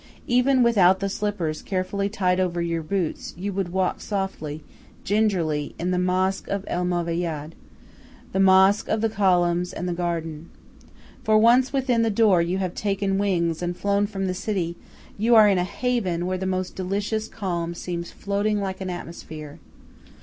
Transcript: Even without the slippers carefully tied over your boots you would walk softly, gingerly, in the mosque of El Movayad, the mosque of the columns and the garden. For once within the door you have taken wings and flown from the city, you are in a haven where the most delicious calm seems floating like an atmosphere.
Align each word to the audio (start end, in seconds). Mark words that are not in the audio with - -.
Even 0.25 0.63
without 0.63 0.99
the 0.99 1.09
slippers 1.09 1.61
carefully 1.61 2.09
tied 2.09 2.39
over 2.39 2.59
your 2.59 2.81
boots 2.81 3.35
you 3.37 3.53
would 3.53 3.69
walk 3.71 4.01
softly, 4.01 4.63
gingerly, 5.03 5.75
in 5.77 5.91
the 5.91 5.99
mosque 5.99 6.47
of 6.47 6.63
El 6.65 6.85
Movayad, 6.85 7.51
the 8.31 8.39
mosque 8.39 8.87
of 8.87 9.01
the 9.01 9.09
columns 9.09 9.71
and 9.71 9.87
the 9.87 9.93
garden. 9.93 10.49
For 11.23 11.37
once 11.37 11.71
within 11.71 12.01
the 12.01 12.09
door 12.09 12.41
you 12.41 12.57
have 12.57 12.73
taken 12.73 13.19
wings 13.19 13.61
and 13.61 13.77
flown 13.77 14.07
from 14.07 14.25
the 14.25 14.33
city, 14.33 14.75
you 15.19 15.35
are 15.35 15.47
in 15.47 15.59
a 15.59 15.63
haven 15.63 16.25
where 16.25 16.39
the 16.39 16.47
most 16.47 16.75
delicious 16.75 17.27
calm 17.27 17.75
seems 17.75 18.09
floating 18.09 18.59
like 18.59 18.81
an 18.81 18.89
atmosphere. 18.89 19.59